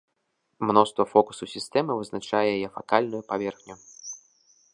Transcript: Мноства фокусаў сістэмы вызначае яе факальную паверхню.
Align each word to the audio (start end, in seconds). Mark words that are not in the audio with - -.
Мноства 0.69 1.05
фокусаў 1.11 1.47
сістэмы 1.55 1.91
вызначае 1.99 2.45
яе 2.57 2.67
факальную 2.79 3.21
паверхню. 3.33 3.75